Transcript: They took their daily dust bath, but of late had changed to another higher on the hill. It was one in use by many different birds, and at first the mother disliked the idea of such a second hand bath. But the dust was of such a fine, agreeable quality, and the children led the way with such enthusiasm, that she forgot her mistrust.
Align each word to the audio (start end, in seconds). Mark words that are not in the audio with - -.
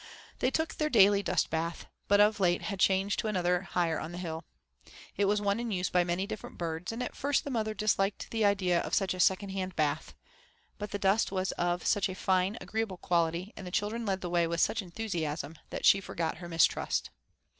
They 0.39 0.49
took 0.49 0.73
their 0.73 0.89
daily 0.89 1.21
dust 1.21 1.51
bath, 1.51 1.85
but 2.07 2.19
of 2.19 2.39
late 2.39 2.63
had 2.63 2.79
changed 2.79 3.19
to 3.19 3.27
another 3.27 3.61
higher 3.61 3.99
on 3.99 4.11
the 4.13 4.17
hill. 4.17 4.43
It 5.15 5.25
was 5.25 5.39
one 5.43 5.59
in 5.59 5.69
use 5.69 5.91
by 5.91 6.03
many 6.03 6.25
different 6.25 6.57
birds, 6.57 6.91
and 6.91 7.03
at 7.03 7.15
first 7.15 7.43
the 7.43 7.51
mother 7.51 7.75
disliked 7.75 8.31
the 8.31 8.43
idea 8.43 8.79
of 8.79 8.95
such 8.95 9.13
a 9.13 9.19
second 9.19 9.49
hand 9.49 9.75
bath. 9.75 10.15
But 10.79 10.89
the 10.89 10.97
dust 10.97 11.31
was 11.31 11.51
of 11.51 11.85
such 11.85 12.09
a 12.09 12.15
fine, 12.15 12.57
agreeable 12.59 12.97
quality, 12.97 13.53
and 13.55 13.67
the 13.67 13.69
children 13.69 14.03
led 14.03 14.21
the 14.21 14.29
way 14.31 14.47
with 14.47 14.59
such 14.59 14.81
enthusiasm, 14.81 15.55
that 15.69 15.85
she 15.85 16.01
forgot 16.01 16.37
her 16.37 16.49
mistrust. 16.49 17.11